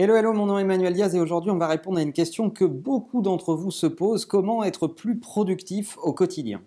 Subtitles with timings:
[0.00, 2.50] Hello, hello, mon nom est Emmanuel Diaz et aujourd'hui on va répondre à une question
[2.50, 6.62] que beaucoup d'entre vous se posent, comment être plus productif au quotidien?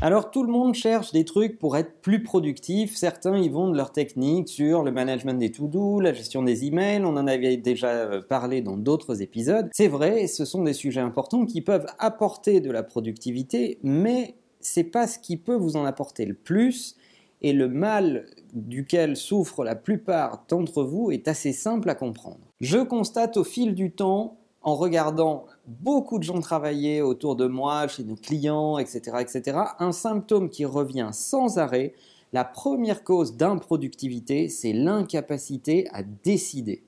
[0.00, 2.94] Alors tout le monde cherche des trucs pour être plus productif.
[2.94, 7.04] Certains y vont de leur technique sur le management des to-do, la gestion des emails.
[7.04, 9.70] On en avait déjà euh, parlé dans d'autres épisodes.
[9.72, 14.84] C'est vrai, ce sont des sujets importants qui peuvent apporter de la productivité, mais c'est
[14.84, 16.96] pas ce qui peut vous en apporter le plus
[17.42, 22.40] et le mal duquel souffrent la plupart d'entre vous est assez simple à comprendre.
[22.60, 27.88] Je constate au fil du temps, en regardant beaucoup de gens travailler autour de moi,
[27.88, 31.94] chez nos clients, etc., etc., un symptôme qui revient sans arrêt.
[32.32, 36.84] La première cause d'improductivité, c'est l'incapacité à décider.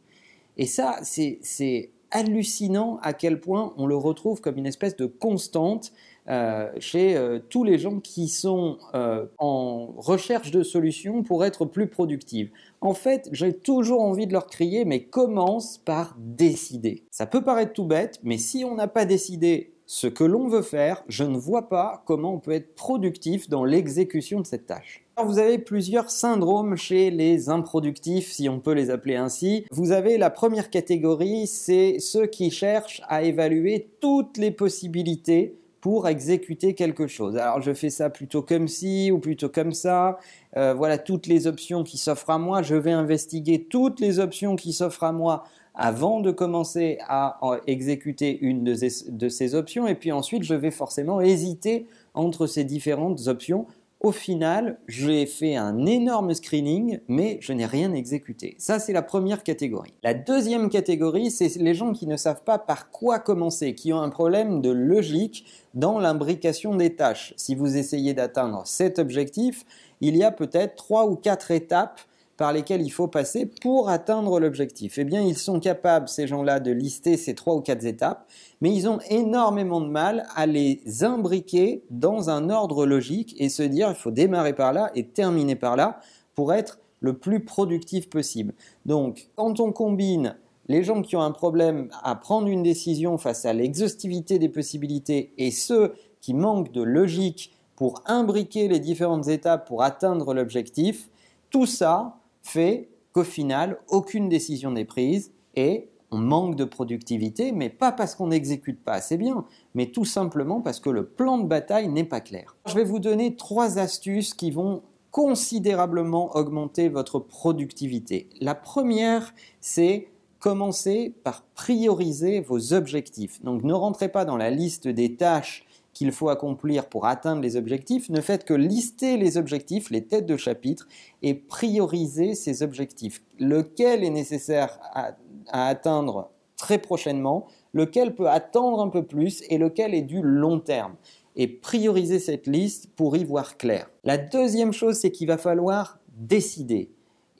[0.56, 5.92] Et ça, c'est hallucinant à quel point on le retrouve comme une espèce de constante
[6.28, 11.66] euh, chez euh, tous les gens qui sont euh, en recherche de solutions pour être
[11.66, 12.50] plus productifs.
[12.80, 17.02] En fait, j'ai toujours envie de leur crier, mais commence par décider.
[17.10, 20.62] Ça peut paraître tout bête, mais si on n'a pas décidé ce que l'on veut
[20.62, 25.04] faire, je ne vois pas comment on peut être productif dans l'exécution de cette tâche.
[25.16, 29.66] Alors vous avez plusieurs syndromes chez les improductifs, si on peut les appeler ainsi.
[29.70, 35.54] Vous avez la première catégorie, c'est ceux qui cherchent à évaluer toutes les possibilités
[35.84, 37.36] pour exécuter quelque chose.
[37.36, 40.16] Alors je fais ça plutôt comme ci ou plutôt comme ça.
[40.56, 42.62] Euh, voilà toutes les options qui s'offrent à moi.
[42.62, 48.38] Je vais investiguer toutes les options qui s'offrent à moi avant de commencer à exécuter
[48.40, 49.86] une de ces options.
[49.86, 53.66] Et puis ensuite, je vais forcément hésiter entre ces différentes options
[54.04, 58.54] au final, j'ai fait un énorme screening, mais je n'ai rien exécuté.
[58.58, 59.94] Ça, c'est la première catégorie.
[60.02, 64.02] La deuxième catégorie, c'est les gens qui ne savent pas par quoi commencer, qui ont
[64.02, 67.32] un problème de logique dans l'imbrication des tâches.
[67.38, 69.64] Si vous essayez d'atteindre cet objectif,
[70.02, 72.02] il y a peut-être trois ou quatre étapes
[72.36, 74.98] par lesquels il faut passer pour atteindre l'objectif.
[74.98, 78.28] Eh bien, ils sont capables, ces gens-là, de lister ces trois ou quatre étapes,
[78.60, 83.62] mais ils ont énormément de mal à les imbriquer dans un ordre logique et se
[83.62, 86.00] dire il faut démarrer par là et terminer par là
[86.34, 88.54] pour être le plus productif possible.
[88.86, 90.36] Donc, quand on combine
[90.68, 95.32] les gens qui ont un problème à prendre une décision face à l'exhaustivité des possibilités
[95.36, 101.10] et ceux qui manquent de logique pour imbriquer les différentes étapes pour atteindre l'objectif,
[101.50, 107.70] tout ça, fait qu'au final, aucune décision n'est prise et on manque de productivité, mais
[107.70, 109.44] pas parce qu'on n'exécute pas assez bien,
[109.74, 112.56] mais tout simplement parce que le plan de bataille n'est pas clair.
[112.66, 118.28] Je vais vous donner trois astuces qui vont considérablement augmenter votre productivité.
[118.40, 123.42] La première, c'est commencer par prioriser vos objectifs.
[123.42, 127.56] Donc ne rentrez pas dans la liste des tâches qu'il faut accomplir pour atteindre les
[127.56, 130.86] objectifs, ne faites que lister les objectifs, les têtes de chapitre,
[131.22, 133.22] et prioriser ces objectifs.
[133.38, 135.14] Lequel est nécessaire à,
[135.50, 140.96] atteindre très prochainement, lequel peut attendre un peu plus, et lequel est du long terme.
[141.36, 143.90] Et prioriser cette liste pour y voir clair.
[144.04, 146.90] La deuxième chose, c'est qu'il va falloir décider.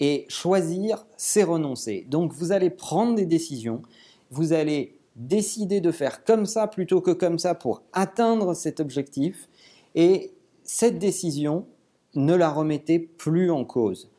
[0.01, 2.05] Et choisir, c'est renoncer.
[2.09, 3.83] Donc vous allez prendre des décisions,
[4.31, 9.49] vous allez décider de faire comme ça plutôt que comme ça pour atteindre cet objectif.
[9.95, 10.33] Et
[10.65, 11.67] cette décision,
[12.15, 14.11] ne la remettez plus en cause.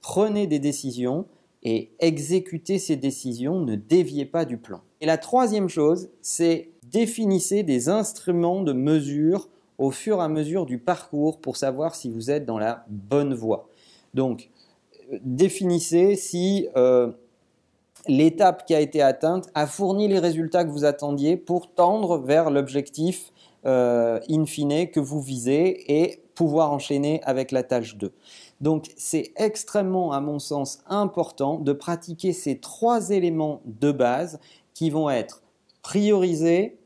[0.00, 1.26] Prenez des décisions
[1.62, 4.80] et exécutez ces décisions, ne déviez pas du plan.
[5.00, 10.66] Et la troisième chose, c'est définissez des instruments de mesure au fur et à mesure
[10.66, 13.68] du parcours pour savoir si vous êtes dans la bonne voie.
[14.14, 14.50] Donc,
[15.12, 17.12] euh, définissez si euh,
[18.06, 22.50] l'étape qui a été atteinte a fourni les résultats que vous attendiez pour tendre vers
[22.50, 23.32] l'objectif
[23.66, 28.12] euh, in fine que vous visez et pouvoir enchaîner avec la tâche 2.
[28.60, 34.40] Donc c'est extrêmement, à mon sens, important de pratiquer ces trois éléments de base
[34.72, 35.42] qui vont être
[35.82, 36.78] prioriser,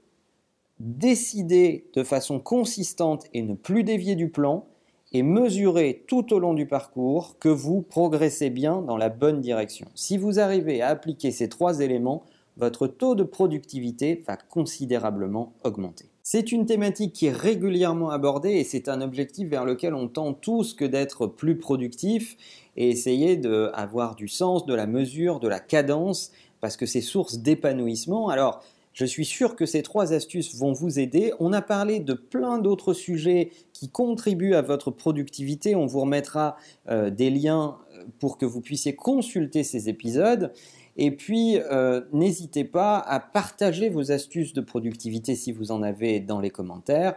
[0.80, 4.66] décider de façon consistante et ne plus dévier du plan,
[5.14, 9.86] et mesurer tout au long du parcours que vous progressez bien dans la bonne direction.
[9.94, 12.24] Si vous arrivez à appliquer ces trois éléments,
[12.56, 16.06] votre taux de productivité va considérablement augmenter.
[16.24, 20.32] C'est une thématique qui est régulièrement abordée et c'est un objectif vers lequel on tend
[20.32, 22.36] tous que d'être plus productif
[22.76, 27.38] et essayer d'avoir du sens, de la mesure, de la cadence parce que c'est source
[27.38, 28.30] d'épanouissement.
[28.30, 28.64] Alors,
[28.94, 31.32] je suis sûr que ces trois astuces vont vous aider.
[31.40, 35.74] On a parlé de plein d'autres sujets qui contribuent à votre productivité.
[35.74, 36.56] On vous remettra
[36.88, 40.52] euh, des liens euh, pour que vous puissiez consulter ces épisodes.
[40.96, 46.20] Et puis, euh, n'hésitez pas à partager vos astuces de productivité si vous en avez
[46.20, 47.16] dans les commentaires.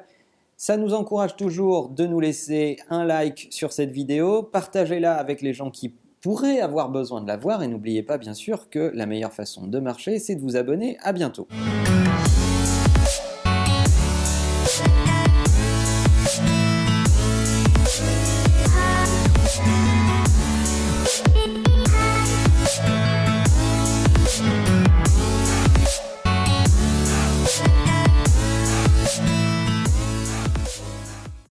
[0.56, 4.42] Ça nous encourage toujours de nous laisser un like sur cette vidéo.
[4.42, 8.70] Partagez-la avec les gens qui pourrez avoir besoin de l'avoir et n'oubliez pas bien sûr
[8.70, 10.98] que la meilleure façon de marcher, c'est de vous abonner.
[11.02, 11.48] À bientôt.